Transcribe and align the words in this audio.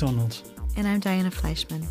McDonald. 0.00 0.40
And 0.76 0.88
I'm 0.88 0.98
Diana 0.98 1.30
Fleischman. 1.30 1.84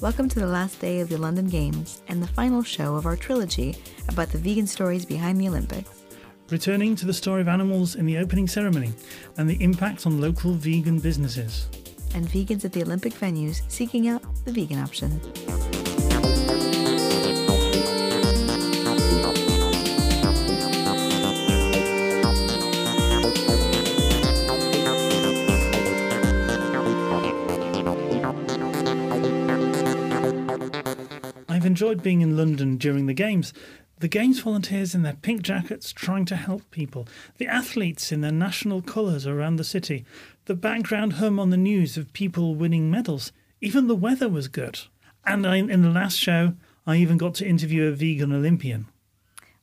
Welcome 0.00 0.28
to 0.28 0.38
the 0.38 0.46
last 0.46 0.80
day 0.80 1.00
of 1.00 1.08
the 1.08 1.18
London 1.18 1.48
Games 1.48 2.00
and 2.06 2.22
the 2.22 2.28
final 2.28 2.62
show 2.62 2.94
of 2.94 3.06
our 3.06 3.16
trilogy 3.16 3.76
about 4.08 4.28
the 4.28 4.38
vegan 4.38 4.68
stories 4.68 5.04
behind 5.04 5.40
the 5.40 5.48
Olympics. 5.48 6.04
Returning 6.48 6.94
to 6.94 7.06
the 7.06 7.12
story 7.12 7.40
of 7.40 7.48
animals 7.48 7.96
in 7.96 8.06
the 8.06 8.18
opening 8.18 8.46
ceremony 8.46 8.92
and 9.36 9.50
the 9.50 9.60
impact 9.60 10.06
on 10.06 10.20
local 10.20 10.52
vegan 10.52 11.00
businesses. 11.00 11.66
And 12.14 12.28
vegans 12.28 12.64
at 12.64 12.72
the 12.72 12.84
Olympic 12.84 13.14
venues 13.14 13.62
seeking 13.66 14.06
out 14.06 14.22
the 14.44 14.52
vegan 14.52 14.78
option. 14.78 15.20
Enjoyed 31.76 32.02
being 32.02 32.22
in 32.22 32.38
London 32.38 32.78
during 32.78 33.04
the 33.04 33.12
Games. 33.12 33.52
The 33.98 34.08
Games 34.08 34.40
volunteers 34.40 34.94
in 34.94 35.02
their 35.02 35.12
pink 35.12 35.42
jackets 35.42 35.92
trying 35.92 36.24
to 36.24 36.34
help 36.34 36.62
people, 36.70 37.06
the 37.36 37.48
athletes 37.48 38.10
in 38.10 38.22
their 38.22 38.32
national 38.32 38.80
colours 38.80 39.26
around 39.26 39.56
the 39.56 39.62
city, 39.62 40.06
the 40.46 40.54
background 40.54 41.14
hum 41.14 41.38
on 41.38 41.50
the 41.50 41.58
news 41.58 41.98
of 41.98 42.14
people 42.14 42.54
winning 42.54 42.90
medals. 42.90 43.30
Even 43.60 43.88
the 43.88 43.94
weather 43.94 44.26
was 44.26 44.48
good. 44.48 44.80
And 45.26 45.46
I, 45.46 45.56
in 45.56 45.82
the 45.82 45.90
last 45.90 46.18
show, 46.18 46.54
I 46.86 46.96
even 46.96 47.18
got 47.18 47.34
to 47.34 47.46
interview 47.46 47.84
a 47.84 47.92
vegan 47.92 48.32
Olympian. 48.32 48.86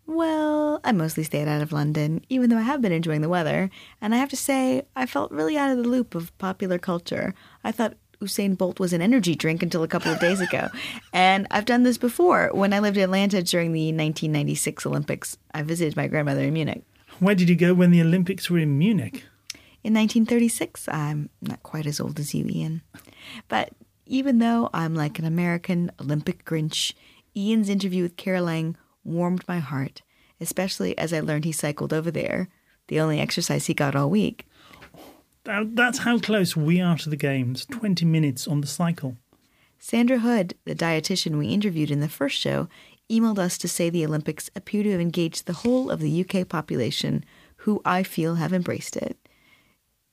Well, 0.06 0.82
I 0.84 0.92
mostly 0.92 1.24
stayed 1.24 1.48
out 1.48 1.64
of 1.64 1.72
London, 1.72 2.24
even 2.30 2.52
though 2.52 2.58
I 2.58 2.62
have 2.62 2.80
been 2.80 2.92
enjoying 2.92 3.22
the 3.22 3.30
weather. 3.30 3.72
And 4.00 4.14
I 4.14 4.20
have 4.20 4.30
to 4.30 4.38
say, 4.38 4.84
I 4.96 5.08
felt 5.08 5.32
really 5.32 5.58
out 5.58 5.72
of 5.72 5.78
the 5.78 5.90
loop 5.90 6.14
of 6.14 6.38
popular 6.38 6.78
culture. 6.78 7.34
I 7.64 7.72
thought 7.72 7.98
Usain 8.24 8.58
Bolt 8.58 8.80
was 8.80 8.94
an 8.94 9.02
energy 9.02 9.36
drink 9.36 9.62
until 9.62 9.84
a 9.84 9.88
couple 9.88 10.12
of 10.12 10.20
days 10.20 10.40
ago. 10.40 10.70
and 11.14 11.48
I've 11.52 11.66
done 11.66 11.84
this 11.84 11.98
before. 11.98 12.50
When 12.54 12.74
I 12.74 12.80
lived 12.80 12.98
in 12.98 13.04
Atlanta 13.04 13.44
during 13.44 13.74
the 13.74 13.88
1996 13.88 14.86
Olympics, 14.86 15.38
I 15.54 15.64
visited 15.64 15.96
my 15.96 16.08
grandmother 16.08 16.42
in 16.42 16.54
Munich. 16.54 16.84
Where 17.20 17.36
did 17.36 17.50
you 17.50 17.56
go 17.56 17.74
when 17.74 17.92
the 17.92 18.02
Olympics 18.02 18.50
were 18.50 18.60
in 18.60 18.78
Munich? 18.78 19.24
In 19.84 19.94
1936. 19.94 20.88
I'm 20.88 21.30
not 21.42 21.62
quite 21.64 21.86
as 21.86 22.00
old 22.00 22.20
as 22.20 22.34
you, 22.34 22.46
Ian. 22.48 22.82
But 23.48 23.72
even 24.06 24.40
though 24.40 24.70
I'm 24.74 24.96
like 24.96 25.20
an 25.20 25.26
American 25.26 25.92
Olympic 26.00 26.46
Grinch, 26.46 26.94
Ian's 27.36 27.70
interview 27.70 28.04
with 28.04 28.18
Kara 28.18 28.42
Lang 28.42 28.78
warmed 29.04 29.44
my 29.48 29.60
heart, 29.60 30.02
especially 30.40 30.98
as 30.98 31.14
I 31.14 31.20
learned 31.20 31.46
he 31.46 31.52
cycled 31.52 31.94
over 31.94 32.12
there, 32.12 32.50
the 32.88 33.00
only 33.00 33.20
exercise 33.20 33.66
he 33.66 33.74
got 33.74 33.96
all 33.96 34.10
week. 34.10 34.48
That's 35.46 36.00
how 36.00 36.20
close 36.20 36.56
we 36.56 36.80
are 36.80 36.98
to 37.00 37.10
the 37.10 37.18
games 37.18 37.66
20 37.66 38.06
minutes 38.06 38.48
on 38.48 38.62
the 38.62 38.68
cycle. 38.68 39.18
Sandra 39.78 40.20
Hood, 40.20 40.56
the 40.64 40.76
dietitian 40.76 41.38
we 41.38 41.50
interviewed 41.50 41.92
in 41.92 42.00
the 42.00 42.08
first 42.08 42.38
show, 42.38 42.70
emailed 43.12 43.40
us 43.40 43.58
to 43.58 43.68
say 43.68 43.90
the 43.90 44.06
Olympics 44.06 44.50
appear 44.56 44.84
to 44.84 44.92
have 44.92 45.02
engaged 45.02 45.46
the 45.46 45.54
whole 45.54 45.92
of 45.92 46.00
the 46.00 46.26
UK 46.26 46.48
population, 46.48 47.26
who 47.58 47.82
I 47.84 48.04
feel 48.04 48.36
have 48.36 48.54
embraced 48.54 48.96
it. 48.96 49.18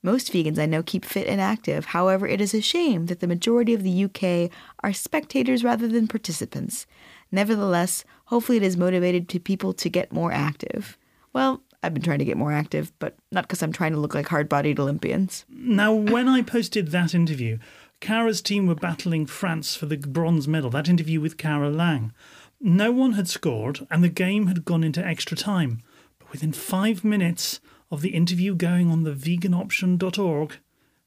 Most 0.02 0.32
vegans 0.32 0.58
I 0.58 0.66
know 0.66 0.82
keep 0.82 1.04
fit 1.04 1.28
and 1.28 1.40
active. 1.40 1.86
However, 1.86 2.26
it 2.26 2.40
is 2.40 2.54
a 2.54 2.60
shame 2.60 3.06
that 3.06 3.20
the 3.20 3.28
majority 3.28 3.74
of 3.74 3.84
the 3.84 4.04
UK 4.04 4.50
are 4.82 4.92
spectators 4.92 5.62
rather 5.62 5.86
than 5.86 6.08
participants. 6.08 6.86
Nevertheless, 7.30 8.04
hopefully 8.24 8.56
it 8.56 8.64
has 8.64 8.76
motivated 8.76 9.28
people 9.44 9.72
to 9.74 9.88
get 9.88 10.12
more 10.12 10.32
active. 10.32 10.98
Well, 11.32 11.62
I've 11.82 11.94
been 11.94 12.02
trying 12.02 12.18
to 12.18 12.24
get 12.24 12.36
more 12.36 12.52
active, 12.52 12.92
but 12.98 13.16
not 13.32 13.44
because 13.44 13.62
I'm 13.62 13.72
trying 13.72 13.92
to 13.92 13.98
look 13.98 14.14
like 14.14 14.28
hard 14.28 14.48
bodied 14.48 14.78
Olympians. 14.78 15.44
Now, 15.48 15.92
when 15.94 16.28
I 16.28 16.42
posted 16.42 16.88
that 16.88 17.14
interview, 17.14 17.58
Kara's 18.00 18.42
team 18.42 18.66
were 18.66 18.74
battling 18.74 19.26
France 19.26 19.76
for 19.76 19.86
the 19.86 19.96
bronze 19.96 20.48
medal, 20.48 20.70
that 20.70 20.88
interview 20.88 21.20
with 21.20 21.36
Kara 21.36 21.70
Lang. 21.70 22.12
No 22.60 22.92
one 22.92 23.12
had 23.12 23.28
scored, 23.28 23.86
and 23.90 24.04
the 24.04 24.08
game 24.08 24.46
had 24.46 24.64
gone 24.64 24.84
into 24.84 25.04
extra 25.04 25.36
time. 25.36 25.82
But 26.18 26.32
within 26.32 26.52
five 26.52 27.04
minutes 27.04 27.60
of 27.90 28.02
the 28.02 28.10
interview 28.10 28.54
going 28.54 28.90
on 28.90 29.02
the 29.02 29.12
veganoption.org, 29.12 30.58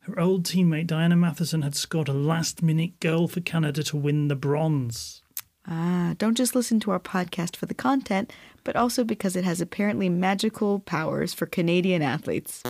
her 0.02 0.20
old 0.20 0.44
teammate 0.44 0.88
Diana 0.88 1.16
Matheson 1.16 1.62
had 1.62 1.76
scored 1.76 2.10
a 2.10 2.14
last 2.14 2.62
minute 2.62 3.00
goal 3.00 3.28
for 3.28 3.40
Canada 3.40 3.84
to 3.84 3.98
win 3.98 4.28
the 4.28 4.36
bronze. 4.36 5.23
Ah, 5.66 6.14
don't 6.18 6.36
just 6.36 6.56
listen 6.56 6.80
to 6.82 6.92
our 6.92 7.00
podcast 7.00 7.56
for 7.56 7.68
the 7.68 7.74
content, 7.74 8.34
but 8.66 8.76
also 8.76 9.04
because 9.04 9.36
it 9.36 9.46
has 9.46 9.62
apparently 9.62 10.10
magical 10.10 10.80
powers 10.80 11.34
for 11.34 11.46
Canadian 11.46 12.02
athletes. 12.02 12.64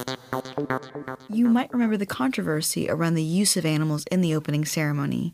You 1.28 1.48
might 1.48 1.74
remember 1.74 1.98
the 1.98 2.06
controversy 2.06 2.90
around 2.90 3.16
the 3.16 3.24
use 3.24 3.58
of 3.58 3.66
animals 3.66 4.06
in 4.12 4.22
the 4.22 4.36
opening 4.36 4.64
ceremony. 4.66 5.34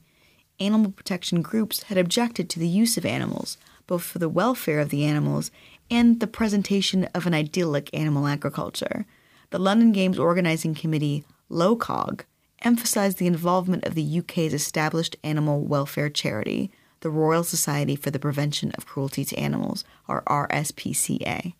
Animal 0.59 0.92
protection 0.92 1.42
groups 1.42 1.84
had 1.84 1.97
objected 1.97 2.50
to 2.50 2.59
the 2.59 2.68
use 2.68 2.97
of 2.97 3.06
animals, 3.06 3.58
both 3.88 4.03
for 4.03 4.20
the 4.20 4.30
welfare 4.30 4.80
of 4.80 4.90
the 4.90 5.03
animals 5.03 5.52
and 5.91 6.20
the 6.20 6.28
presentation 6.28 7.06
of 7.14 7.26
an 7.28 7.34
idyllic 7.34 7.90
animal 7.94 8.28
agriculture. 8.28 9.06
The 9.50 9.59
London 9.59 9.91
Games 9.91 10.20
Organizing 10.20 10.76
Committee, 10.76 11.26
LOCOG, 11.50 12.22
emphasized 12.62 13.18
the 13.18 13.28
involvement 13.28 13.86
of 13.86 13.96
the 13.96 14.20
UK's 14.20 14.53
established 14.53 15.16
animal 15.24 15.62
welfare 15.62 16.09
charity, 16.09 16.72
the 17.01 17.09
Royal 17.09 17.43
Society 17.43 17.95
for 17.95 18.11
the 18.11 18.19
Prevention 18.19 18.71
of 18.77 18.85
Cruelty 18.85 19.25
to 19.25 19.37
Animals, 19.37 19.83
or 20.07 20.23
RSPCA. 20.23 21.53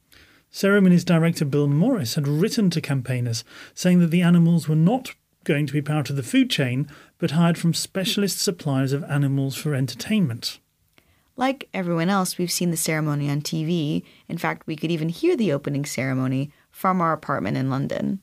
Ceremonies 0.52 1.04
director 1.04 1.46
Bill 1.46 1.68
Morris 1.68 2.16
had 2.16 2.28
written 2.28 2.70
to 2.72 2.82
campaigners 2.82 3.44
saying 3.74 4.00
that 4.00 4.12
the 4.12 4.22
animals 4.22 4.68
were 4.68 4.76
not 4.76 5.14
going 5.44 5.68
to 5.68 5.74
be 5.74 5.82
part 5.82 6.10
of 6.10 6.16
the 6.16 6.24
food 6.24 6.50
chain, 6.50 6.88
but 7.18 7.32
hired 7.32 7.58
from 7.58 7.74
specialist 7.74 8.40
suppliers 8.40 8.94
of 8.94 9.04
animals 9.06 9.56
for 9.56 9.74
entertainment. 9.74 10.60
Like 11.36 11.70
everyone 11.74 12.10
else, 12.10 12.38
we've 12.38 12.52
seen 12.52 12.72
the 12.72 12.78
ceremony 12.78 13.30
on 13.30 13.42
TV. 13.42 14.04
In 14.28 14.38
fact, 14.38 14.68
we 14.68 14.76
could 14.76 14.92
even 14.92 15.10
hear 15.10 15.38
the 15.38 15.54
opening 15.54 15.86
ceremony 15.86 16.52
from 16.70 17.00
our 17.00 17.14
apartment 17.14 17.56
in 17.56 17.70
London. 17.70 18.20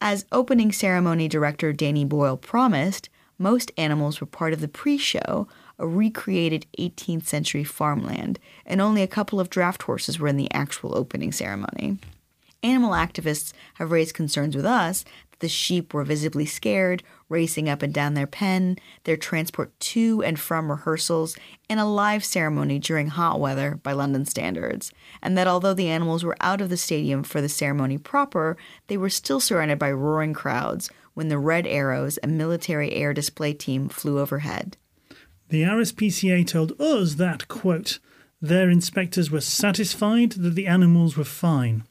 As 0.00 0.24
opening 0.32 0.72
ceremony 0.72 1.28
director 1.28 1.72
Danny 1.72 2.04
Boyle 2.04 2.36
promised, 2.36 3.10
most 3.38 3.70
animals 3.76 4.20
were 4.20 4.26
part 4.26 4.52
of 4.52 4.60
the 4.60 4.68
pre 4.68 4.96
show, 4.96 5.46
a 5.78 5.86
recreated 5.86 6.66
18th 6.78 7.26
century 7.26 7.64
farmland, 7.64 8.38
and 8.64 8.80
only 8.80 9.02
a 9.02 9.06
couple 9.06 9.40
of 9.40 9.50
draft 9.50 9.82
horses 9.82 10.18
were 10.18 10.28
in 10.28 10.36
the 10.36 10.52
actual 10.52 10.96
opening 10.96 11.32
ceremony. 11.32 11.98
Animal 12.62 12.92
activists 12.92 13.52
have 13.74 13.90
raised 13.90 14.14
concerns 14.14 14.56
with 14.56 14.64
us 14.64 15.04
that 15.30 15.40
the 15.40 15.48
sheep 15.50 15.92
were 15.92 16.02
visibly 16.02 16.46
scared, 16.46 17.02
racing 17.28 17.68
up 17.68 17.82
and 17.82 17.92
down 17.92 18.14
their 18.14 18.26
pen, 18.26 18.78
their 19.04 19.18
transport 19.18 19.78
to 19.80 20.22
and 20.22 20.40
from 20.40 20.70
rehearsals, 20.70 21.36
and 21.68 21.78
a 21.78 21.84
live 21.84 22.24
ceremony 22.24 22.78
during 22.78 23.08
hot 23.08 23.38
weather 23.38 23.78
by 23.82 23.92
London 23.92 24.24
standards, 24.24 24.92
and 25.20 25.36
that 25.36 25.46
although 25.46 25.74
the 25.74 25.88
animals 25.88 26.24
were 26.24 26.38
out 26.40 26.62
of 26.62 26.70
the 26.70 26.76
stadium 26.78 27.22
for 27.22 27.42
the 27.42 27.50
ceremony 27.50 27.98
proper, 27.98 28.56
they 28.86 28.96
were 28.96 29.10
still 29.10 29.40
surrounded 29.40 29.78
by 29.78 29.92
roaring 29.92 30.32
crowds 30.32 30.88
when 31.12 31.28
the 31.28 31.38
Red 31.38 31.66
Arrows, 31.66 32.18
a 32.22 32.26
military 32.26 32.92
air 32.92 33.12
display 33.12 33.52
team, 33.52 33.90
flew 33.90 34.18
overhead. 34.18 34.78
The 35.48 35.62
RSPCA 35.62 36.46
told 36.46 36.80
us 36.80 37.14
that, 37.14 37.48
quote, 37.48 37.98
their 38.40 38.68
inspectors 38.68 39.30
were 39.30 39.40
satisfied 39.40 40.32
that 40.32 40.54
the 40.54 40.66
animals 40.66 41.16
were 41.16 41.24
fine. 41.24 41.84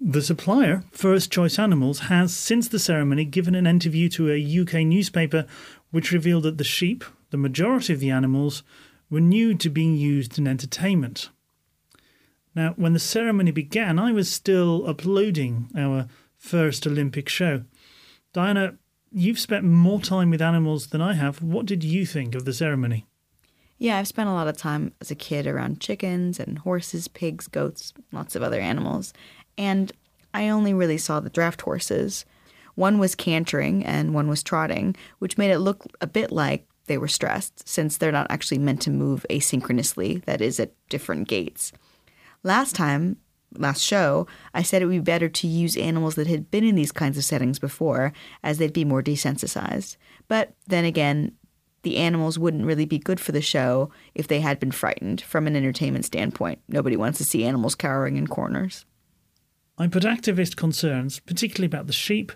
The 0.00 0.22
supplier, 0.22 0.84
First 0.90 1.30
Choice 1.30 1.58
Animals, 1.58 2.00
has 2.00 2.36
since 2.36 2.68
the 2.68 2.78
ceremony 2.78 3.24
given 3.24 3.54
an 3.54 3.66
interview 3.66 4.08
to 4.10 4.30
a 4.30 4.60
UK 4.60 4.86
newspaper 4.86 5.46
which 5.90 6.12
revealed 6.12 6.42
that 6.42 6.58
the 6.58 6.64
sheep, 6.64 7.04
the 7.30 7.36
majority 7.36 7.92
of 7.92 8.00
the 8.00 8.10
animals, 8.10 8.62
were 9.08 9.20
new 9.20 9.54
to 9.54 9.70
being 9.70 9.96
used 9.96 10.38
in 10.38 10.46
entertainment. 10.46 11.30
Now, 12.54 12.74
when 12.76 12.92
the 12.92 12.98
ceremony 12.98 13.50
began, 13.50 13.98
I 13.98 14.12
was 14.12 14.30
still 14.30 14.86
uploading 14.86 15.70
our 15.76 16.06
first 16.36 16.86
Olympic 16.86 17.28
show. 17.28 17.64
Diana, 18.32 18.76
you've 19.14 19.38
spent 19.38 19.64
more 19.64 20.00
time 20.00 20.30
with 20.30 20.42
animals 20.42 20.88
than 20.88 21.00
I 21.00 21.14
have. 21.14 21.40
What 21.40 21.66
did 21.66 21.84
you 21.84 22.04
think 22.04 22.34
of 22.34 22.44
the 22.44 22.52
ceremony? 22.52 23.06
Yeah, 23.78 23.98
I've 23.98 24.08
spent 24.08 24.28
a 24.28 24.32
lot 24.32 24.48
of 24.48 24.56
time 24.56 24.92
as 25.00 25.10
a 25.10 25.16
kid 25.16 25.46
around 25.46 25.80
chickens 25.80 26.40
and 26.40 26.58
horses, 26.58 27.08
pigs, 27.08 27.46
goats, 27.46 27.92
lots 28.12 28.36
of 28.36 28.42
other 28.42 28.60
animals. 28.60 29.12
And 29.56 29.92
I 30.32 30.48
only 30.48 30.74
really 30.74 30.98
saw 30.98 31.20
the 31.20 31.30
draft 31.30 31.62
horses. 31.62 32.24
One 32.74 32.98
was 32.98 33.14
cantering 33.14 33.84
and 33.84 34.14
one 34.14 34.28
was 34.28 34.42
trotting, 34.42 34.96
which 35.18 35.38
made 35.38 35.50
it 35.50 35.60
look 35.60 35.86
a 36.00 36.06
bit 36.06 36.32
like 36.32 36.66
they 36.86 36.98
were 36.98 37.08
stressed, 37.08 37.68
since 37.68 37.96
they're 37.96 38.12
not 38.12 38.30
actually 38.30 38.58
meant 38.58 38.82
to 38.82 38.90
move 38.90 39.24
asynchronously, 39.30 40.24
that 40.24 40.40
is, 40.40 40.60
at 40.60 40.74
different 40.88 41.28
gaits. 41.28 41.72
Last 42.42 42.74
time, 42.74 43.16
last 43.56 43.82
show, 43.82 44.26
I 44.52 44.62
said 44.62 44.82
it 44.82 44.86
would 44.86 44.92
be 44.92 44.98
better 45.00 45.28
to 45.28 45.46
use 45.46 45.76
animals 45.76 46.14
that 46.16 46.26
had 46.26 46.50
been 46.50 46.64
in 46.64 46.74
these 46.74 46.92
kinds 46.92 47.18
of 47.18 47.24
settings 47.24 47.58
before, 47.58 48.12
as 48.42 48.58
they'd 48.58 48.72
be 48.72 48.84
more 48.84 49.02
desensitized. 49.02 49.96
But 50.28 50.54
then 50.66 50.84
again, 50.84 51.32
the 51.82 51.98
animals 51.98 52.38
wouldn't 52.38 52.64
really 52.64 52.86
be 52.86 52.98
good 52.98 53.20
for 53.20 53.32
the 53.32 53.42
show 53.42 53.90
if 54.14 54.26
they 54.26 54.40
had 54.40 54.58
been 54.58 54.72
frightened 54.72 55.20
from 55.20 55.46
an 55.46 55.54
entertainment 55.54 56.04
standpoint. 56.04 56.60
Nobody 56.68 56.96
wants 56.96 57.18
to 57.18 57.24
see 57.24 57.44
animals 57.44 57.74
cowering 57.74 58.16
in 58.16 58.26
corners. 58.26 58.86
I 59.76 59.86
put 59.88 60.04
activist 60.04 60.56
concerns, 60.56 61.20
particularly 61.20 61.66
about 61.66 61.86
the 61.86 61.92
sheep, 61.92 62.32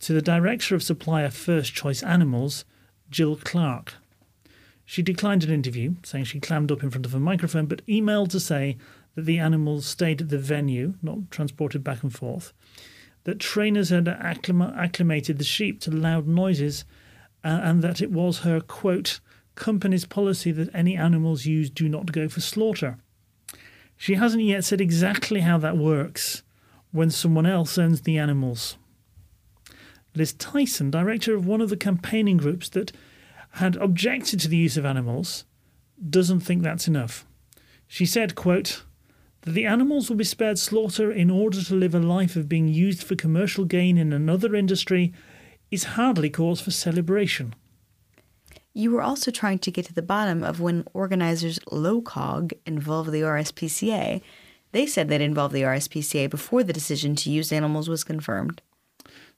to 0.00 0.12
the 0.12 0.22
director 0.22 0.74
of 0.74 0.82
supplier 0.82 1.30
First 1.30 1.74
Choice 1.74 2.02
Animals, 2.02 2.64
Jill 3.10 3.36
Clark. 3.36 3.94
She 4.84 5.02
declined 5.02 5.44
an 5.44 5.50
interview, 5.50 5.94
saying 6.04 6.24
she 6.24 6.40
clammed 6.40 6.70
up 6.70 6.82
in 6.82 6.90
front 6.90 7.06
of 7.06 7.14
a 7.14 7.20
microphone, 7.20 7.66
but 7.66 7.84
emailed 7.86 8.28
to 8.30 8.40
say 8.40 8.76
that 9.14 9.26
the 9.26 9.38
animals 9.38 9.86
stayed 9.86 10.20
at 10.20 10.28
the 10.28 10.38
venue, 10.38 10.94
not 11.02 11.30
transported 11.30 11.84
back 11.84 12.02
and 12.02 12.14
forth, 12.14 12.52
that 13.24 13.38
trainers 13.38 13.90
had 13.90 14.04
acclim- 14.04 14.76
acclimated 14.76 15.38
the 15.38 15.44
sheep 15.44 15.80
to 15.80 15.90
loud 15.90 16.26
noises, 16.26 16.84
uh, 17.42 17.60
and 17.62 17.82
that 17.82 18.00
it 18.00 18.10
was 18.10 18.40
her, 18.40 18.60
quote, 18.60 19.20
company's 19.54 20.04
policy 20.04 20.50
that 20.52 20.74
any 20.74 20.96
animals 20.96 21.46
used 21.46 21.74
do 21.74 21.88
not 21.88 22.12
go 22.12 22.28
for 22.28 22.40
slaughter. 22.40 22.98
She 23.96 24.14
hasn't 24.14 24.42
yet 24.42 24.64
said 24.64 24.80
exactly 24.80 25.40
how 25.40 25.58
that 25.58 25.76
works 25.76 26.42
when 26.90 27.10
someone 27.10 27.46
else 27.46 27.78
owns 27.78 28.02
the 28.02 28.18
animals. 28.18 28.76
Liz 30.14 30.32
Tyson, 30.32 30.90
director 30.90 31.34
of 31.34 31.46
one 31.46 31.60
of 31.60 31.70
the 31.70 31.76
campaigning 31.76 32.36
groups 32.36 32.68
that 32.70 32.92
had 33.50 33.76
objected 33.76 34.40
to 34.40 34.48
the 34.48 34.56
use 34.56 34.76
of 34.76 34.84
animals, 34.84 35.44
doesn't 36.08 36.40
think 36.40 36.62
that's 36.62 36.88
enough. 36.88 37.26
She 37.86 38.06
said, 38.06 38.34
quote, 38.34 38.82
that 39.44 39.52
the 39.52 39.66
animals 39.66 40.08
will 40.08 40.16
be 40.16 40.24
spared 40.24 40.58
slaughter 40.58 41.12
in 41.12 41.30
order 41.30 41.62
to 41.62 41.74
live 41.74 41.94
a 41.94 42.00
life 42.00 42.34
of 42.34 42.48
being 42.48 42.66
used 42.68 43.02
for 43.02 43.14
commercial 43.14 43.66
gain 43.66 43.98
in 43.98 44.12
another 44.12 44.54
industry 44.54 45.12
is 45.70 45.84
hardly 45.84 46.30
cause 46.30 46.60
for 46.60 46.70
celebration. 46.70 47.54
You 48.72 48.90
were 48.90 49.02
also 49.02 49.30
trying 49.30 49.58
to 49.60 49.70
get 49.70 49.84
to 49.86 49.94
the 49.94 50.02
bottom 50.02 50.42
of 50.42 50.60
when 50.60 50.86
organizers 50.94 51.58
LOCOG 51.70 52.54
involved 52.64 53.12
the 53.12 53.20
RSPCA. 53.20 54.22
They 54.72 54.86
said 54.86 55.08
they'd 55.08 55.20
involved 55.20 55.54
the 55.54 55.62
RSPCA 55.62 56.30
before 56.30 56.64
the 56.64 56.72
decision 56.72 57.14
to 57.16 57.30
use 57.30 57.52
animals 57.52 57.88
was 57.88 58.02
confirmed. 58.02 58.62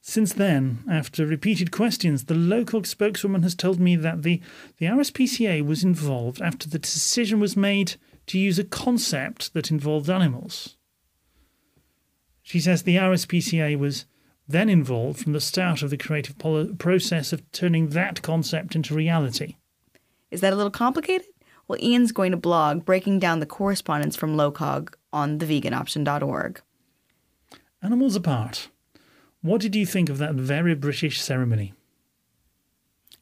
Since 0.01 0.35
then, 0.35 0.85
after 0.89 1.27
repeated 1.27 1.73
questions, 1.73 2.25
the 2.25 2.35
LOCOG 2.35 2.87
spokeswoman 2.87 3.43
has 3.43 3.57
told 3.57 3.81
me 3.81 3.97
that 3.97 4.23
the, 4.23 4.41
the 4.79 4.87
RSPCA 4.87 5.67
was 5.67 5.83
involved 5.83 6.41
after 6.41 6.69
the 6.69 6.79
decision 6.79 7.41
was 7.41 7.57
made 7.57 7.97
to 8.27 8.39
use 8.39 8.59
a 8.59 8.65
concept 8.65 9.55
that 9.55 9.71
involved 9.71 10.11
animals. 10.11 10.77
She 12.43 12.61
says 12.61 12.83
the 12.83 12.97
RSPCA 12.97 13.79
was 13.79 14.07
then 14.49 14.69
involved 14.69 15.19
from 15.19 15.33
the 15.33 15.41
start 15.41 15.83
of 15.83 15.91
the 15.91 15.97
creative 15.97 16.37
process 16.79 17.33
of 17.33 17.51
turning 17.53 17.89
that 17.89 18.23
concept 18.23 18.77
into 18.77 18.95
reality. 18.95 19.57
Is 20.31 20.41
that 20.41 20.53
a 20.53 20.57
little 20.57 20.71
complicated? 20.71 21.27
Well, 21.67 21.83
Ian's 21.83 22.13
going 22.13 22.31
to 22.31 22.37
blog 22.37 22.85
breaking 22.85 23.19
down 23.19 23.41
the 23.41 23.47
correspondence 23.47 24.15
from 24.15 24.37
LOCOG 24.37 24.95
on 25.13 25.39
theveganoption.org. 25.39 26.61
Animals 27.83 28.15
apart. 28.15 28.69
What 29.43 29.61
did 29.61 29.75
you 29.75 29.87
think 29.87 30.09
of 30.09 30.19
that 30.19 30.35
very 30.35 30.75
British 30.75 31.21
ceremony? 31.21 31.73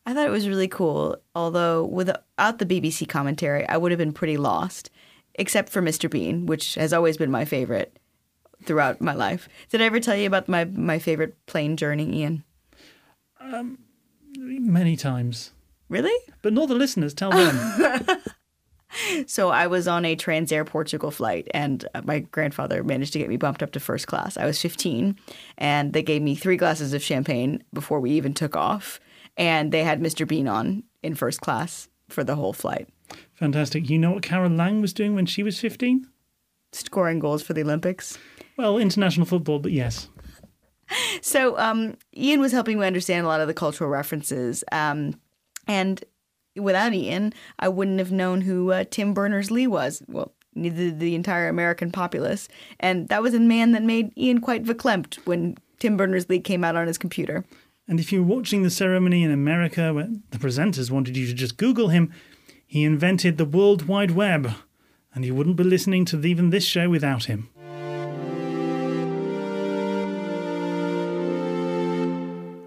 I 0.06 0.12
thought 0.12 0.26
it 0.26 0.30
was 0.30 0.48
really 0.48 0.68
cool, 0.68 1.16
although 1.34 1.84
without 1.84 2.58
the 2.58 2.66
BBC 2.66 3.08
commentary, 3.08 3.66
I 3.66 3.78
would 3.78 3.90
have 3.90 3.98
been 3.98 4.12
pretty 4.12 4.36
lost, 4.36 4.90
except 5.34 5.70
for 5.70 5.82
Mr. 5.82 6.10
Bean, 6.10 6.46
which 6.46 6.74
has 6.74 6.92
always 6.92 7.16
been 7.16 7.30
my 7.30 7.44
favorite 7.44 7.98
throughout 8.64 9.00
my 9.00 9.14
life. 9.14 9.48
Did 9.70 9.82
I 9.82 9.84
ever 9.84 10.00
tell 10.00 10.16
you 10.16 10.26
about 10.26 10.48
my, 10.48 10.64
my 10.64 10.98
favorite 10.98 11.34
plane 11.46 11.76
journey, 11.76 12.20
Ian? 12.20 12.44
Um, 13.40 13.78
many 14.36 14.96
times. 14.96 15.52
Really? 15.88 16.16
But 16.42 16.52
not 16.52 16.68
the 16.68 16.74
listeners, 16.74 17.14
tell 17.14 17.30
them. 17.30 18.20
so 19.26 19.50
I 19.50 19.66
was 19.66 19.86
on 19.86 20.04
a 20.04 20.16
Transair 20.16 20.64
Portugal 20.66 21.10
flight, 21.10 21.48
and 21.52 21.86
uh, 21.94 22.02
my 22.04 22.20
grandfather 22.20 22.82
managed 22.82 23.12
to 23.14 23.18
get 23.18 23.28
me 23.28 23.36
bumped 23.36 23.62
up 23.62 23.72
to 23.72 23.80
first 23.80 24.06
class. 24.06 24.36
I 24.36 24.46
was 24.46 24.60
15, 24.60 25.18
and 25.58 25.92
they 25.92 26.02
gave 26.02 26.22
me 26.22 26.34
three 26.34 26.56
glasses 26.56 26.92
of 26.92 27.02
champagne 27.02 27.62
before 27.72 28.00
we 28.00 28.12
even 28.12 28.34
took 28.34 28.56
off. 28.56 29.00
And 29.36 29.72
they 29.72 29.82
had 29.82 30.00
Mr. 30.00 30.26
Bean 30.26 30.48
on 30.48 30.84
in 31.02 31.14
first 31.14 31.40
class 31.40 31.88
for 32.08 32.24
the 32.24 32.36
whole 32.36 32.52
flight. 32.52 32.88
Fantastic. 33.34 33.90
You 33.90 33.98
know 33.98 34.12
what 34.12 34.22
Kara 34.22 34.48
Lang 34.48 34.80
was 34.80 34.92
doing 34.92 35.14
when 35.14 35.26
she 35.26 35.42
was 35.42 35.58
15? 35.60 36.08
Scoring 36.72 37.18
goals 37.18 37.42
for 37.42 37.52
the 37.52 37.62
Olympics. 37.62 38.18
Well, 38.56 38.78
international 38.78 39.26
football, 39.26 39.58
but 39.58 39.72
yes. 39.72 40.08
So 41.22 41.58
um, 41.58 41.96
Ian 42.14 42.40
was 42.40 42.52
helping 42.52 42.78
me 42.78 42.86
understand 42.86 43.24
a 43.24 43.28
lot 43.28 43.40
of 43.40 43.48
the 43.48 43.54
cultural 43.54 43.88
references. 43.88 44.62
Um, 44.70 45.18
and 45.66 46.04
without 46.56 46.92
Ian, 46.92 47.32
I 47.58 47.68
wouldn't 47.68 47.98
have 47.98 48.12
known 48.12 48.42
who 48.42 48.70
uh, 48.70 48.84
Tim 48.90 49.14
Berners 49.14 49.50
Lee 49.50 49.66
was. 49.66 50.02
Well, 50.08 50.32
neither 50.54 50.76
did 50.76 51.00
the 51.00 51.14
entire 51.14 51.48
American 51.48 51.90
populace. 51.90 52.48
And 52.80 53.08
that 53.08 53.22
was 53.22 53.34
a 53.34 53.40
man 53.40 53.72
that 53.72 53.82
made 53.82 54.16
Ian 54.16 54.40
quite 54.40 54.64
verklempt 54.64 55.16
when 55.26 55.56
Tim 55.78 55.96
Berners 55.96 56.28
Lee 56.28 56.40
came 56.40 56.64
out 56.64 56.76
on 56.76 56.86
his 56.86 56.98
computer. 56.98 57.44
And 57.88 58.00
if 58.00 58.12
you're 58.12 58.22
watching 58.22 58.62
the 58.62 58.70
ceremony 58.70 59.22
in 59.22 59.30
America 59.30 59.92
where 59.92 60.08
the 60.30 60.38
presenters 60.38 60.90
wanted 60.90 61.16
you 61.16 61.26
to 61.26 61.34
just 61.34 61.56
Google 61.56 61.88
him, 61.88 62.12
he 62.74 62.82
invented 62.82 63.38
the 63.38 63.44
World 63.44 63.86
Wide 63.86 64.10
Web. 64.10 64.52
And 65.14 65.24
you 65.24 65.32
wouldn't 65.32 65.54
be 65.54 65.62
listening 65.62 66.04
to 66.06 66.20
even 66.26 66.50
this 66.50 66.64
show 66.64 66.90
without 66.90 67.26
him. 67.26 67.48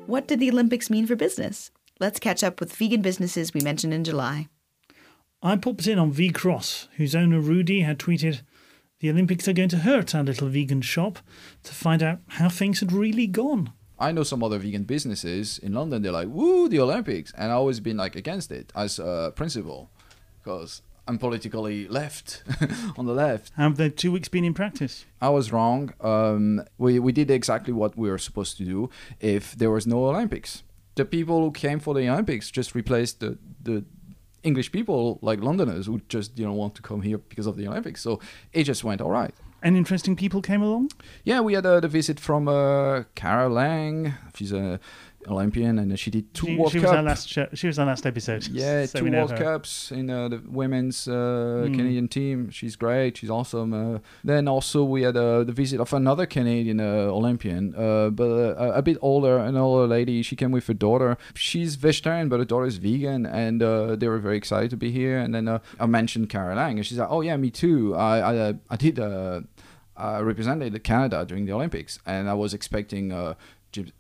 What 0.06 0.26
did 0.30 0.40
the 0.40 0.50
Olympics 0.50 0.90
mean 0.90 1.08
for 1.08 1.18
business? 1.18 1.72
Let's 2.00 2.22
catch 2.22 2.42
up 2.42 2.62
with 2.62 2.74
vegan 2.74 3.02
businesses 3.02 3.54
we 3.54 3.60
mentioned 3.60 3.94
in 3.94 4.06
July. 4.06 4.48
I 5.44 5.58
popped 5.58 5.88
in 5.88 6.00
on 6.00 6.14
V 6.14 6.30
Cross, 6.30 6.88
whose 6.96 7.14
owner 7.14 7.42
Rudy 7.42 7.82
had 7.82 8.00
tweeted, 8.00 8.44
The 9.02 9.10
Olympics 9.10 9.46
are 9.50 9.54
going 9.54 9.68
to 9.68 9.80
hurt 9.80 10.16
our 10.16 10.24
little 10.24 10.48
vegan 10.48 10.84
shop 10.84 11.20
to 11.64 11.74
find 11.74 12.02
out 12.02 12.20
how 12.28 12.48
things 12.48 12.80
had 12.80 12.94
really 12.94 13.28
gone. 13.28 13.74
I 14.00 14.14
know 14.14 14.24
some 14.24 14.42
other 14.42 14.58
vegan 14.58 14.84
businesses 14.84 15.58
in 15.58 15.74
London, 15.74 16.02
they're 16.02 16.14
like, 16.14 16.30
woo, 16.30 16.70
the 16.70 16.80
Olympics. 16.80 17.34
And 17.34 17.52
I've 17.52 17.58
always 17.58 17.82
been 17.82 17.98
like 17.98 18.16
against 18.16 18.54
it 18.54 18.72
as 18.74 19.00
a 19.00 19.34
principle 19.36 19.92
because 20.48 20.82
I'm 21.08 21.18
politically 21.18 21.88
left 21.88 22.44
on 22.98 23.06
the 23.06 23.14
left. 23.14 23.52
Have 23.58 23.76
the 23.76 23.90
two 23.90 24.12
weeks 24.12 24.30
been 24.30 24.46
in 24.46 24.54
practice? 24.54 25.06
I 25.22 25.30
was 25.30 25.52
wrong. 25.52 25.94
Um, 26.00 26.64
we, 26.78 27.00
we 27.00 27.12
did 27.12 27.30
exactly 27.30 27.74
what 27.74 27.98
we 27.98 28.10
were 28.10 28.18
supposed 28.18 28.58
to 28.58 28.64
do 28.64 28.90
if 29.20 29.56
there 29.58 29.72
was 29.72 29.86
no 29.86 30.06
Olympics 30.06 30.64
the 30.98 31.06
people 31.06 31.42
who 31.42 31.52
came 31.52 31.80
for 31.80 31.94
the 31.94 32.10
Olympics 32.10 32.52
just 32.52 32.76
replaced 32.76 33.20
the 33.20 33.38
the 33.64 33.86
English 34.44 34.72
people 34.72 35.20
like 35.22 35.42
Londoners 35.42 35.86
who 35.86 36.02
just 36.10 36.36
didn't 36.36 36.56
want 36.56 36.76
to 36.76 36.82
come 36.82 37.02
here 37.02 37.18
because 37.18 37.48
of 37.48 37.56
the 37.58 37.68
Olympics. 37.68 38.02
So 38.02 38.20
it 38.54 38.64
just 38.64 38.84
went 38.84 39.02
all 39.02 39.12
right. 39.12 39.34
And 39.62 39.76
interesting 39.76 40.16
people 40.16 40.42
came 40.42 40.62
along. 40.62 40.92
Yeah, 41.24 41.42
we 41.42 41.54
had 41.54 41.66
uh, 41.66 41.80
the 41.80 41.88
visit 41.88 42.20
from 42.20 42.48
uh, 42.48 43.04
Kara 43.16 43.50
Lang. 43.50 44.14
She's 44.36 44.52
a 44.54 44.80
Olympian, 45.28 45.80
and 45.80 46.00
she 46.00 46.10
did 46.10 46.34
two 46.34 46.48
she, 46.48 46.56
World 46.56 46.72
she 46.72 46.80
Cups. 46.80 46.92
Was 46.92 46.98
our 46.98 47.04
last 47.04 47.30
show, 47.30 47.48
she 47.54 47.68
was 47.68 47.80
our 47.80 47.86
last 47.86 48.06
episode. 48.06 48.48
Yeah, 48.58 48.86
so 48.86 49.00
two 49.00 49.12
World 49.12 49.36
Cups 49.36 49.92
in 49.92 50.10
uh, 50.10 50.30
the 50.30 50.42
women's 50.48 51.08
uh, 51.08 51.66
mm. 51.68 51.76
Canadian 51.76 52.08
team. 52.08 52.50
She's 52.50 52.76
great. 52.76 53.18
She's 53.18 53.30
awesome. 53.30 53.74
Uh, 53.74 54.00
then 54.24 54.48
also 54.48 54.84
we 54.84 55.04
had 55.04 55.16
uh, 55.16 55.44
the 55.44 55.52
visit 55.52 55.80
of 55.80 55.94
another 55.94 56.26
Canadian 56.26 56.80
uh, 56.80 57.10
Olympian, 57.20 57.76
uh, 57.76 58.10
but 58.10 58.26
a 58.26 58.82
bit 58.82 58.98
older, 59.02 59.38
an 59.38 59.56
older 59.56 59.88
lady. 59.88 60.22
She 60.22 60.36
came 60.36 60.52
with 60.52 60.68
her 60.68 60.74
daughter. 60.74 61.18
She's 61.36 61.76
vegetarian, 61.76 62.30
but 62.30 62.40
her 62.40 62.46
daughter 62.46 62.66
is 62.66 62.78
vegan, 62.78 63.26
and 63.26 63.62
they 63.62 64.08
were 64.08 64.20
very 64.20 64.38
excited 64.38 64.70
to 64.72 64.78
be 64.78 64.92
here. 64.92 65.18
And 65.18 65.34
then 65.36 65.60
I 65.80 65.86
mentioned 65.86 66.30
Kara 66.30 66.56
Lang, 66.56 66.78
and 66.78 66.86
she's 66.86 66.98
like, 66.98 67.10
"Oh 67.12 67.22
yeah, 67.22 67.38
me 67.38 67.52
too. 67.52 67.96
I 67.96 68.50
I, 68.50 68.54
I 68.70 68.76
did." 68.76 69.00
I 69.98 70.20
represented 70.20 70.84
Canada 70.84 71.26
during 71.26 71.46
the 71.46 71.54
Olympics, 71.54 72.00
and 72.06 72.30
I 72.30 72.36
was 72.36 72.54
expecting 72.54 73.12
uh, 73.12 73.34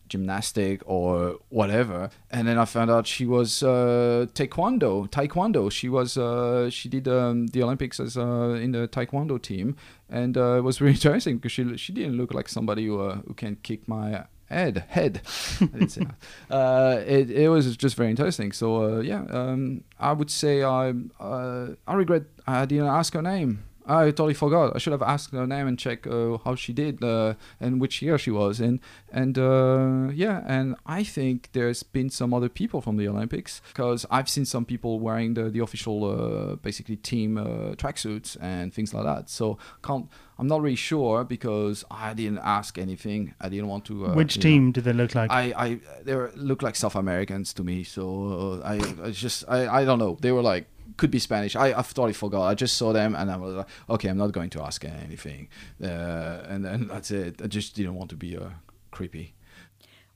gymnastic 0.08 0.82
or 0.86 1.38
whatever. 1.50 2.10
And 2.32 2.48
then 2.48 2.58
i 2.58 2.66
found 2.66 2.90
out 2.90 3.08
she 3.08 3.26
was 3.26 3.64
uh, 3.64 4.28
taekwondo 4.34 5.10
taekwondo. 5.10 5.72
She 5.72 5.90
was 5.90 6.18
uh, 6.18 6.70
she 6.70 6.90
did 6.90 7.08
um, 7.08 7.48
the 7.48 7.64
olympics 7.64 8.00
as 8.00 8.18
uh, 8.18 8.58
in 8.62 8.72
the 8.72 8.88
taekwondo 8.88 9.42
team. 9.42 9.76
And 10.10 10.38
uh, 10.38 10.58
it 10.58 10.62
was 10.62 10.82
really 10.82 10.94
interesting 11.00 11.38
because 11.38 11.52
she 11.52 11.78
she 11.78 11.94
didn't 11.94 12.18
look 12.18 12.34
like 12.34 12.48
somebody 12.50 12.86
who, 12.88 13.02
uh, 13.02 13.18
who 13.28 13.34
can 13.34 13.58
kick 13.58 13.88
my 13.88 14.26
head 14.50 14.86
head. 14.88 15.22
I 15.62 15.66
didn't 15.66 15.90
say 15.90 16.06
that. 16.06 16.56
Uh, 16.56 17.02
it, 17.06 17.30
it 17.30 17.50
was 17.50 17.76
just 17.76 17.96
very 17.96 18.10
interesting. 18.10 18.52
So 18.52 19.02
yeah 19.02 19.26
um, 19.30 19.84
i 20.00 20.12
would 20.12 20.32
say 20.32 20.64
i 20.64 20.94
i 21.20 21.94
regret 21.94 22.24
i 22.48 22.66
didn't 22.66 22.88
ask 22.88 23.14
her 23.14 23.22
name 23.22 23.64
I 23.88 24.06
totally 24.06 24.34
forgot. 24.34 24.75
I 24.75 24.79
should 24.79 24.91
have 24.91 25.01
asked 25.01 25.32
her 25.32 25.48
name 25.48 25.67
and 25.67 25.79
check 25.79 26.06
uh, 26.06 26.38
how 26.44 26.56
she 26.56 26.74
did 26.74 27.03
uh, 27.03 27.36
and 27.60 27.79
which 27.79 28.01
year 28.01 28.17
she 28.17 28.32
was 28.32 28.60
in. 28.60 28.82
And 29.12 29.38
uh, 29.38 30.10
yeah, 30.13 30.44
and 30.46 30.75
I 30.86 31.03
think 31.03 31.50
there's 31.53 31.84
been 31.84 32.10
some 32.10 32.34
other 32.34 32.50
people 32.50 32.82
from 32.82 32.98
the 32.98 33.08
Olympics 33.08 33.62
because 33.70 34.06
I've 34.12 34.29
seen 34.29 34.46
some 34.46 34.65
people 34.65 35.00
wearing 35.00 35.34
the 35.36 35.50
the 35.50 35.60
official 35.60 36.03
uh, 36.06 36.56
basically 36.56 36.98
team 36.98 37.38
uh, 37.38 37.75
tracksuits 37.75 38.38
and 38.41 38.74
things 38.74 38.94
like 38.94 39.06
that. 39.06 39.29
So 39.29 39.58
can't. 39.82 40.08
I'm 40.39 40.48
not 40.48 40.62
really 40.62 40.75
sure 40.75 41.24
because 41.24 41.84
I 41.89 42.13
didn't 42.13 42.39
ask 42.39 42.77
anything. 42.77 43.34
I 43.41 43.50
didn't 43.50 43.70
want 43.70 43.86
to. 43.86 44.08
Uh, 44.08 44.13
Which 44.13 44.39
team 44.39 44.67
know, 44.67 44.72
did 44.74 44.84
they 44.84 44.94
look 44.94 45.15
like? 45.15 45.32
I, 45.32 45.53
I 45.58 45.79
they 46.03 46.15
were, 46.15 46.32
look 46.36 46.62
like 46.62 46.75
South 46.75 46.96
Americans 46.96 47.53
to 47.53 47.63
me. 47.63 47.84
So 47.84 48.62
I, 48.63 48.75
I 49.03 49.12
just 49.12 49.46
I, 49.48 49.82
I 49.82 49.86
don't 49.86 49.98
know. 49.98 50.17
They 50.22 50.32
were 50.32 50.44
like 50.44 50.67
could 50.98 51.12
be 51.12 51.20
Spanish. 51.20 51.56
I, 51.56 51.68
I 51.70 51.82
totally 51.82 52.13
forgot. 52.13 52.44
I 52.44 52.56
just 52.56 52.75
saw 52.77 52.92
them 52.94 53.16
and 53.16 53.32
I 53.32 53.38
was 53.38 53.56
like, 53.56 53.68
okay, 53.89 54.10
I'm 54.10 54.18
not 54.18 54.32
going 54.32 54.50
to 54.51 54.62
ask 54.62 54.84
anything. 54.84 55.48
Uh, 55.82 56.44
and 56.50 56.66
then 56.66 56.88
that's 56.88 57.12
it. 57.12 57.42
I 57.42 57.48
just 57.48 57.75
didn't 57.75 57.96
want 57.96 58.10
to 58.10 58.16
be 58.16 58.36
uh, 58.38 58.50
creepy. 58.92 59.36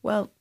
Well, 0.03 0.31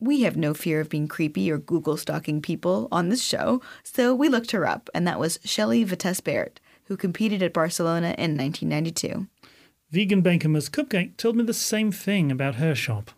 We 0.00 0.22
have 0.22 0.36
no 0.36 0.54
fear 0.54 0.80
of 0.80 0.88
being 0.88 1.08
creepy 1.08 1.50
or 1.50 1.58
Google 1.58 1.96
stalking 1.96 2.40
people 2.40 2.86
on 2.92 3.08
this 3.08 3.22
show, 3.22 3.60
so 3.82 4.14
we 4.14 4.28
looked 4.28 4.52
her 4.52 4.64
up, 4.64 4.88
and 4.94 5.04
that 5.08 5.18
was 5.18 5.40
Shelley 5.44 5.84
Vettese-Baert, 5.84 6.58
who 6.84 6.96
competed 6.96 7.42
at 7.42 7.52
Barcelona 7.52 8.14
in 8.16 8.36
1992. 8.36 9.26
Vegan 9.90 10.20
baker 10.22 10.48
Ms 10.48 10.68
Cupcake 10.68 11.16
told 11.16 11.34
me 11.36 11.42
the 11.42 11.52
same 11.52 11.90
thing 11.90 12.30
about 12.30 12.56
her 12.56 12.76
shop. 12.76 13.10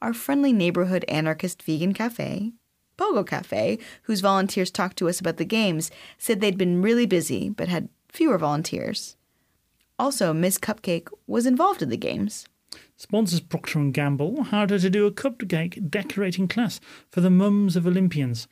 Our 0.00 0.14
friendly 0.14 0.54
neighborhood 0.54 1.04
anarchist 1.06 1.62
vegan 1.62 1.92
cafe, 1.92 2.52
Pogo 3.00 3.26
Cafe, 3.26 3.78
whose 4.02 4.20
volunteers 4.20 4.70
talked 4.70 4.98
to 4.98 5.08
us 5.08 5.20
about 5.20 5.38
the 5.38 5.44
games, 5.44 5.90
said 6.18 6.40
they'd 6.40 6.58
been 6.58 6.82
really 6.82 7.06
busy 7.06 7.48
but 7.48 7.68
had 7.68 7.88
fewer 8.08 8.36
volunteers. 8.36 9.16
Also, 9.98 10.32
Miss 10.32 10.58
Cupcake 10.58 11.08
was 11.26 11.46
involved 11.46 11.82
in 11.82 11.88
the 11.88 11.96
games. 11.96 12.46
Sponsors 12.96 13.40
Procter 13.40 13.82
& 13.84 13.90
Gamble 13.90 14.44
hired 14.44 14.70
her 14.70 14.78
to 14.78 14.90
do 14.90 15.06
a 15.06 15.10
cupcake 15.10 15.90
decorating 15.90 16.46
class 16.46 16.78
for 17.10 17.20
the 17.20 17.30
mums 17.30 17.74
of 17.74 17.86
Olympians. 17.86 18.46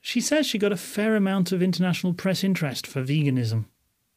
She 0.00 0.20
says 0.20 0.46
she 0.46 0.58
got 0.58 0.72
a 0.72 0.76
fair 0.76 1.16
amount 1.16 1.50
of 1.50 1.62
international 1.62 2.12
press 2.12 2.44
interest 2.44 2.86
for 2.86 3.02
veganism. 3.02 3.64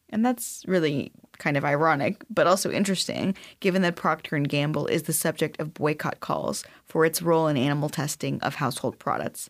And 0.10 0.26
that's 0.26 0.64
really 0.68 1.12
kind 1.38 1.56
of 1.56 1.64
ironic, 1.64 2.24
but 2.30 2.48
also 2.48 2.72
interesting, 2.72 3.36
given 3.62 3.82
that 3.84 3.96
Procter 3.96 4.38
& 4.40 4.40
Gamble 4.40 4.88
is 4.88 5.04
the 5.04 5.14
subject 5.14 5.60
of 5.60 5.74
boycott 5.74 6.20
calls 6.20 6.64
for 6.86 7.06
its 7.06 7.22
role 7.22 7.48
in 7.48 7.58
animal 7.58 7.90
testing 7.90 8.42
of 8.42 8.56
household 8.56 9.00
products. 9.00 9.50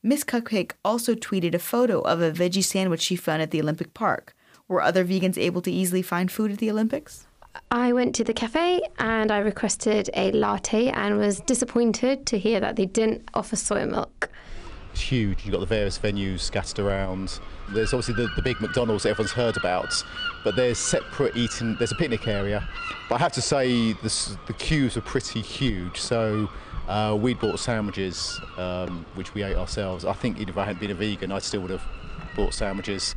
Miss 0.00 0.22
Cupcake 0.22 0.72
also 0.84 1.16
tweeted 1.16 1.54
a 1.54 1.58
photo 1.58 2.00
of 2.02 2.22
a 2.22 2.30
veggie 2.30 2.62
sandwich 2.62 3.00
she 3.00 3.16
found 3.16 3.42
at 3.42 3.50
the 3.50 3.60
Olympic 3.60 3.94
Park. 3.94 4.32
Were 4.68 4.80
other 4.80 5.04
vegans 5.04 5.36
able 5.36 5.60
to 5.62 5.72
easily 5.72 6.02
find 6.02 6.30
food 6.30 6.52
at 6.52 6.58
the 6.58 6.70
Olympics? 6.70 7.26
I 7.72 7.92
went 7.92 8.14
to 8.14 8.22
the 8.22 8.32
cafe 8.32 8.80
and 9.00 9.32
I 9.32 9.38
requested 9.38 10.08
a 10.14 10.30
latte 10.30 10.90
and 10.90 11.18
was 11.18 11.40
disappointed 11.40 12.26
to 12.26 12.38
hear 12.38 12.60
that 12.60 12.76
they 12.76 12.86
didn't 12.86 13.28
offer 13.34 13.56
soy 13.56 13.86
milk. 13.86 14.30
It's 14.92 15.00
huge. 15.00 15.44
You've 15.44 15.52
got 15.52 15.60
the 15.60 15.66
various 15.66 15.98
venues 15.98 16.40
scattered 16.40 16.78
around. 16.78 17.40
There's 17.70 17.92
obviously 17.92 18.14
the, 18.14 18.30
the 18.36 18.42
big 18.42 18.60
McDonald's 18.60 19.02
that 19.02 19.10
everyone's 19.10 19.32
heard 19.32 19.56
about, 19.56 19.92
but 20.44 20.54
there's 20.54 20.78
separate 20.78 21.36
eating. 21.36 21.74
There's 21.76 21.92
a 21.92 21.96
picnic 21.96 22.28
area, 22.28 22.68
but 23.08 23.16
I 23.16 23.18
have 23.18 23.32
to 23.32 23.42
say 23.42 23.94
this, 23.94 24.36
the 24.46 24.52
queues 24.52 24.96
are 24.96 25.00
pretty 25.00 25.40
huge. 25.40 26.00
So 26.00 26.48
uh, 26.88 27.14
we 27.14 27.34
bought 27.34 27.60
sandwiches, 27.60 28.40
um, 28.56 29.04
which 29.14 29.34
we 29.34 29.42
ate 29.42 29.56
ourselves. 29.56 30.04
I 30.04 30.14
think 30.14 30.38
even 30.38 30.48
if 30.48 30.58
I 30.58 30.64
hadn't 30.64 30.80
been 30.80 30.90
a 30.90 30.94
vegan, 30.94 31.30
I 31.30 31.38
still 31.38 31.60
would 31.60 31.70
have 31.70 31.84
bought 32.34 32.54
sandwiches. 32.54 33.14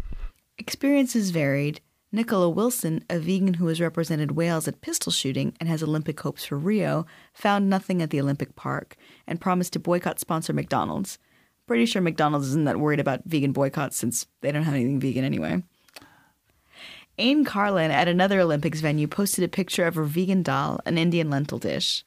Experiences 0.57 1.31
varied. 1.31 1.79
Nicola 2.11 2.49
Wilson, 2.49 3.05
a 3.09 3.17
vegan 3.19 3.53
who 3.53 3.67
has 3.67 3.79
represented 3.79 4.31
Wales 4.31 4.67
at 4.67 4.81
pistol 4.81 5.13
shooting 5.13 5.55
and 5.61 5.69
has 5.69 5.81
Olympic 5.81 6.19
hopes 6.19 6.43
for 6.43 6.57
Rio, 6.57 7.05
found 7.33 7.69
nothing 7.69 8.01
at 8.01 8.09
the 8.09 8.19
Olympic 8.19 8.57
Park 8.57 8.97
and 9.25 9.39
promised 9.39 9.71
to 9.73 9.79
boycott 9.79 10.19
sponsor 10.19 10.51
McDonald's. 10.51 11.17
Pretty 11.67 11.85
sure 11.85 12.01
McDonald's 12.01 12.47
isn't 12.47 12.65
that 12.65 12.81
worried 12.81 12.99
about 12.99 13.23
vegan 13.23 13.53
boycotts 13.53 13.95
since 13.95 14.27
they 14.41 14.51
don't 14.51 14.63
have 14.63 14.73
anything 14.73 14.99
vegan 14.99 15.23
anyway. 15.23 15.63
Ain 17.17 17.45
Carlin 17.45 17.91
at 17.91 18.09
another 18.09 18.41
Olympics 18.41 18.81
venue 18.81 19.07
posted 19.07 19.45
a 19.45 19.47
picture 19.47 19.85
of 19.85 19.95
her 19.95 20.03
vegan 20.03 20.43
dal, 20.43 20.81
an 20.85 20.97
Indian 20.97 21.29
lentil 21.29 21.59
dish. 21.59 22.03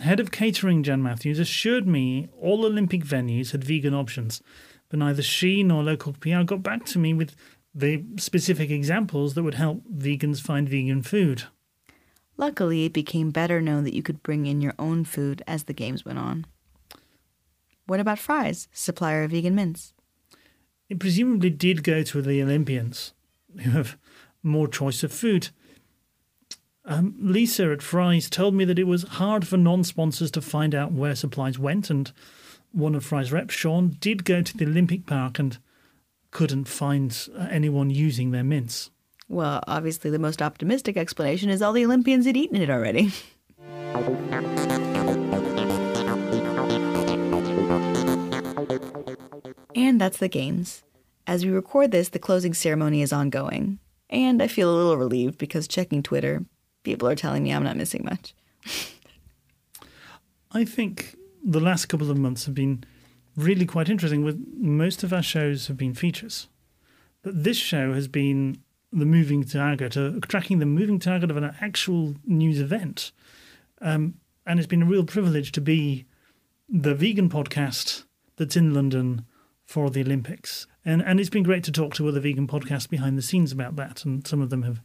Head 0.00 0.18
of 0.18 0.32
catering 0.32 0.82
Jan 0.82 1.02
Matthews 1.02 1.38
assured 1.38 1.86
me 1.86 2.28
all 2.40 2.64
Olympic 2.64 3.04
venues 3.04 3.52
had 3.52 3.62
vegan 3.62 3.94
options, 3.94 4.42
but 4.88 4.98
neither 4.98 5.22
she 5.22 5.62
nor 5.62 5.82
local 5.82 6.12
PR 6.14 6.42
got 6.42 6.62
back 6.62 6.84
to 6.86 6.98
me 6.98 7.14
with 7.14 7.36
the 7.74 8.04
specific 8.18 8.70
examples 8.70 9.34
that 9.34 9.42
would 9.42 9.54
help 9.54 9.82
vegans 9.88 10.40
find 10.40 10.68
vegan 10.68 11.02
food. 11.02 11.44
Luckily, 12.36 12.84
it 12.84 12.92
became 12.92 13.30
better 13.30 13.60
known 13.60 13.84
that 13.84 13.94
you 13.94 14.02
could 14.02 14.22
bring 14.22 14.46
in 14.46 14.60
your 14.60 14.74
own 14.78 15.04
food 15.04 15.42
as 15.46 15.64
the 15.64 15.72
games 15.72 16.04
went 16.04 16.18
on. 16.18 16.46
What 17.86 18.00
about 18.00 18.18
Fry's, 18.18 18.66
supplier 18.72 19.24
of 19.24 19.30
vegan 19.30 19.54
mince? 19.54 19.92
It 20.88 20.98
presumably 20.98 21.50
did 21.50 21.84
go 21.84 22.02
to 22.02 22.22
the 22.22 22.42
Olympians, 22.42 23.12
who 23.62 23.70
have 23.70 23.96
more 24.42 24.66
choice 24.66 25.04
of 25.04 25.12
food. 25.12 25.50
Um, 26.86 27.14
Lisa 27.18 27.72
at 27.72 27.80
Fry's 27.80 28.28
told 28.28 28.54
me 28.54 28.64
that 28.66 28.78
it 28.78 28.86
was 28.86 29.04
hard 29.04 29.46
for 29.46 29.56
non 29.56 29.84
sponsors 29.84 30.30
to 30.32 30.42
find 30.42 30.74
out 30.74 30.92
where 30.92 31.14
supplies 31.14 31.58
went, 31.58 31.88
and 31.88 32.12
one 32.72 32.94
of 32.94 33.04
Fry's 33.04 33.32
reps, 33.32 33.54
Sean, 33.54 33.96
did 34.00 34.24
go 34.24 34.42
to 34.42 34.56
the 34.56 34.66
Olympic 34.66 35.06
Park 35.06 35.38
and 35.38 35.58
couldn't 36.30 36.66
find 36.66 37.28
uh, 37.38 37.46
anyone 37.50 37.88
using 37.88 38.32
their 38.32 38.44
mince. 38.44 38.90
Well, 39.28 39.62
obviously, 39.66 40.10
the 40.10 40.18
most 40.18 40.42
optimistic 40.42 40.98
explanation 40.98 41.48
is 41.48 41.62
all 41.62 41.72
the 41.72 41.86
Olympians 41.86 42.26
had 42.26 42.36
eaten 42.36 42.56
it 42.56 42.68
already. 42.68 43.12
and 49.74 49.98
that's 50.00 50.18
the 50.18 50.28
games. 50.28 50.82
As 51.26 51.46
we 51.46 51.50
record 51.50 51.90
this, 51.90 52.10
the 52.10 52.18
closing 52.18 52.52
ceremony 52.52 53.00
is 53.00 53.12
ongoing. 53.12 53.78
And 54.10 54.42
I 54.42 54.48
feel 54.48 54.70
a 54.70 54.76
little 54.76 54.98
relieved 54.98 55.38
because 55.38 55.66
checking 55.66 56.02
Twitter, 56.02 56.44
people 56.84 57.08
are 57.08 57.16
telling 57.16 57.42
me 57.42 57.52
I'm 57.52 57.64
not 57.64 57.76
missing 57.76 58.04
much. 58.04 58.34
I 60.52 60.64
think 60.64 61.16
the 61.42 61.60
last 61.60 61.86
couple 61.86 62.10
of 62.10 62.16
months 62.16 62.46
have 62.46 62.54
been 62.54 62.84
really 63.36 63.66
quite 63.66 63.88
interesting. 63.88 64.22
With 64.22 64.40
most 64.56 65.02
of 65.02 65.12
our 65.12 65.22
shows 65.22 65.66
have 65.66 65.76
been 65.76 65.94
features, 65.94 66.46
but 67.22 67.42
this 67.42 67.56
show 67.56 67.92
has 67.92 68.06
been 68.06 68.62
the 68.92 69.04
moving 69.04 69.42
target, 69.42 69.96
uh, 69.96 70.12
tracking 70.28 70.60
the 70.60 70.66
moving 70.66 71.00
target 71.00 71.30
of 71.30 71.36
an 71.36 71.56
actual 71.60 72.14
news 72.24 72.60
event, 72.60 73.10
um, 73.80 74.14
and 74.46 74.60
it's 74.60 74.68
been 74.68 74.82
a 74.82 74.86
real 74.86 75.04
privilege 75.04 75.50
to 75.52 75.60
be 75.60 76.06
the 76.68 76.94
vegan 76.94 77.28
podcast 77.28 78.04
that's 78.36 78.56
in 78.56 78.72
London 78.72 79.24
for 79.64 79.90
the 79.90 80.02
Olympics, 80.02 80.68
and 80.84 81.02
and 81.02 81.18
it's 81.18 81.30
been 81.30 81.42
great 81.42 81.64
to 81.64 81.72
talk 81.72 81.94
to 81.94 82.06
other 82.06 82.20
vegan 82.20 82.46
podcasts 82.46 82.88
behind 82.88 83.18
the 83.18 83.22
scenes 83.22 83.50
about 83.50 83.74
that, 83.74 84.04
and 84.04 84.26
some 84.26 84.40
of 84.40 84.50
them 84.50 84.62
have. 84.62 84.80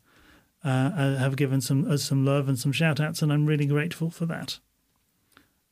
Uh, 0.63 1.15
have 1.17 1.35
given 1.37 1.61
some 1.61 1.89
us 1.89 2.03
some 2.03 2.25
love 2.25 2.49
and 2.49 2.59
some 2.59 2.71
shout 2.71 2.99
outs, 2.99 3.21
and 3.21 3.31
I'm 3.31 3.45
really 3.45 3.65
grateful 3.65 4.09
for 4.09 4.25
that 4.25 4.59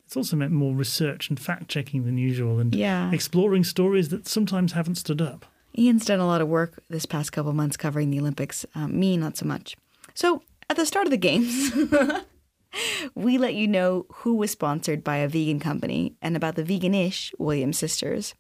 it's 0.06 0.16
also 0.16 0.38
meant 0.38 0.54
more 0.54 0.74
research 0.74 1.30
and 1.30 1.38
fact 1.38 1.68
checking 1.68 2.06
than 2.06 2.18
usual 2.18 2.60
and 2.60 2.74
Yeah. 2.74 3.12
exploring 3.12 3.66
stories 3.66 4.08
that 4.08 4.26
sometimes 4.26 4.72
haven't 4.72 4.96
stood 4.96 5.22
up. 5.22 5.46
Ian's 5.78 6.06
done 6.06 6.22
a 6.22 6.26
lot 6.26 6.40
of 6.40 6.48
work 6.48 6.82
this 6.90 7.06
past 7.06 7.34
couple 7.34 7.52
months 7.52 7.76
covering 7.76 8.10
the 8.10 8.20
Olympics. 8.22 8.66
Um, 8.74 8.98
me, 8.98 9.18
not 9.18 9.36
so 9.36 9.46
much. 9.46 9.76
So, 10.14 10.44
at 10.70 10.78
the 10.78 10.86
start 10.86 11.08
of 11.08 11.12
the 11.12 11.18
games, 11.18 11.74
we 13.16 13.38
let 13.38 13.56
you 13.56 13.68
know 13.68 14.06
who 14.24 14.36
was 14.36 14.52
sponsored 14.52 15.04
by 15.04 15.18
a 15.18 15.28
vegan 15.28 15.60
company 15.60 16.16
and 16.22 16.38
about 16.38 16.56
the 16.56 16.64
vegan-ish 16.64 17.34
Williams 17.38 17.78
sisters. 17.78 18.34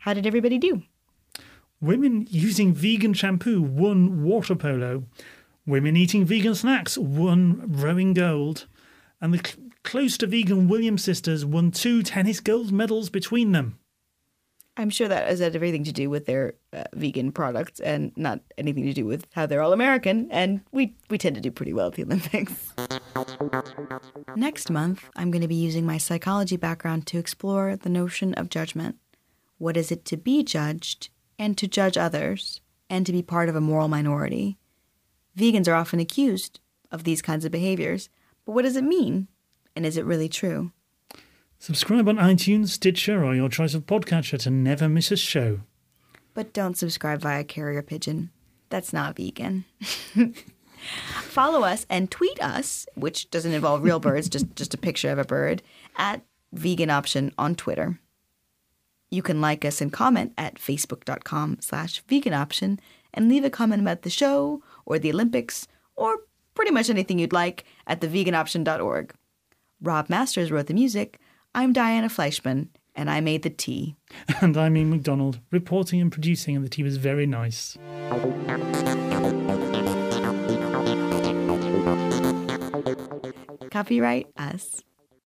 How 0.00 0.12
did 0.12 0.26
everybody 0.26 0.58
do? 0.58 0.82
Women 1.80 2.26
using 2.30 2.74
vegan 2.74 3.14
shampoo 3.14 3.62
won 3.62 4.22
water 4.22 4.54
polo. 4.54 5.04
Women 5.66 5.96
eating 5.96 6.24
vegan 6.24 6.54
snacks 6.54 6.96
won 6.96 7.64
rowing 7.66 8.14
gold. 8.14 8.66
And 9.20 9.34
the 9.34 9.40
cl- 9.44 9.68
close 9.82 10.16
to 10.18 10.26
vegan 10.26 10.68
Williams 10.68 11.02
sisters 11.02 11.44
won 11.44 11.72
two 11.72 12.02
tennis 12.02 12.40
gold 12.40 12.70
medals 12.70 13.10
between 13.10 13.52
them. 13.52 13.78
I'm 14.76 14.90
sure 14.90 15.08
that 15.08 15.26
has 15.26 15.40
had 15.40 15.56
everything 15.56 15.84
to 15.84 15.92
do 15.92 16.10
with 16.10 16.26
their 16.26 16.54
uh, 16.72 16.84
vegan 16.92 17.32
products 17.32 17.80
and 17.80 18.12
not 18.14 18.40
anything 18.58 18.84
to 18.84 18.92
do 18.92 19.06
with 19.06 19.26
how 19.32 19.46
they're 19.46 19.62
all 19.62 19.72
American. 19.72 20.30
And 20.30 20.60
we, 20.70 20.94
we 21.08 21.16
tend 21.18 21.34
to 21.34 21.40
do 21.40 21.50
pretty 21.50 21.72
well 21.72 21.88
at 21.88 21.94
the 21.94 22.04
Olympics. 22.04 22.74
Next 24.36 24.70
month, 24.70 25.08
I'm 25.16 25.30
going 25.30 25.42
to 25.42 25.48
be 25.48 25.54
using 25.54 25.86
my 25.86 25.98
psychology 25.98 26.56
background 26.58 27.06
to 27.08 27.18
explore 27.18 27.74
the 27.74 27.88
notion 27.88 28.34
of 28.34 28.50
judgment. 28.50 28.96
What 29.58 29.78
is 29.78 29.90
it 29.90 30.04
to 30.06 30.16
be 30.18 30.44
judged 30.44 31.08
and 31.38 31.56
to 31.56 31.66
judge 31.66 31.96
others 31.96 32.60
and 32.90 33.06
to 33.06 33.12
be 33.12 33.22
part 33.22 33.48
of 33.48 33.56
a 33.56 33.60
moral 33.60 33.88
minority? 33.88 34.58
Vegans 35.36 35.68
are 35.68 35.74
often 35.74 36.00
accused 36.00 36.60
of 36.90 37.04
these 37.04 37.22
kinds 37.22 37.44
of 37.44 37.52
behaviors, 37.52 38.08
but 38.44 38.52
what 38.52 38.62
does 38.62 38.76
it 38.76 38.84
mean? 38.84 39.28
And 39.74 39.84
is 39.84 39.96
it 39.96 40.04
really 40.04 40.28
true? 40.28 40.72
Subscribe 41.58 42.08
on 42.08 42.16
iTunes, 42.16 42.68
Stitcher, 42.68 43.24
or 43.24 43.34
your 43.34 43.48
choice 43.48 43.74
of 43.74 43.86
podcatcher 43.86 44.38
to 44.40 44.50
never 44.50 44.88
miss 44.88 45.10
a 45.10 45.16
show. 45.16 45.60
But 46.34 46.52
don't 46.52 46.76
subscribe 46.76 47.20
via 47.20 47.44
carrier 47.44 47.82
pigeon. 47.82 48.30
That's 48.68 48.92
not 48.92 49.16
vegan. 49.16 49.64
Follow 51.22 51.62
us 51.62 51.86
and 51.88 52.10
tweet 52.10 52.42
us, 52.42 52.86
which 52.94 53.30
doesn't 53.30 53.52
involve 53.52 53.82
real 53.82 54.00
birds, 54.00 54.28
just, 54.28 54.54
just 54.54 54.74
a 54.74 54.78
picture 54.78 55.10
of 55.10 55.18
a 55.18 55.24
bird, 55.24 55.62
at 55.96 56.22
Vegan 56.52 56.90
Option 56.90 57.32
on 57.38 57.54
Twitter. 57.54 57.98
You 59.10 59.22
can 59.22 59.40
like 59.40 59.64
us 59.64 59.80
and 59.80 59.92
comment 59.92 60.32
at 60.36 60.56
facebook.com 60.56 61.58
slash 61.60 62.02
vegan 62.08 62.34
option 62.34 62.80
and 63.14 63.28
leave 63.28 63.44
a 63.44 63.50
comment 63.50 63.80
about 63.80 64.02
the 64.02 64.10
show 64.10 64.62
or 64.86 64.98
the 64.98 65.12
Olympics 65.12 65.66
or 65.96 66.20
pretty 66.54 66.70
much 66.70 66.88
anything 66.88 67.18
you'd 67.18 67.32
like 67.32 67.64
at 67.86 68.00
theveganoption.org. 68.00 69.14
Rob 69.82 70.08
Masters 70.08 70.50
wrote 70.50 70.66
the 70.68 70.74
music. 70.74 71.20
I'm 71.54 71.72
Diana 71.72 72.08
Fleischman, 72.08 72.68
and 72.94 73.10
I 73.10 73.20
made 73.20 73.42
the 73.42 73.50
tea. 73.50 73.96
And 74.40 74.56
I'm 74.56 74.76
Ian 74.76 74.90
McDonald, 74.90 75.40
reporting 75.50 76.00
and 76.00 76.10
producing, 76.10 76.56
and 76.56 76.64
the 76.64 76.68
tea 76.70 76.82
was 76.82 76.96
very 76.96 77.26
nice. 77.26 77.76
Copyright 83.70 84.28
us. 84.38 84.82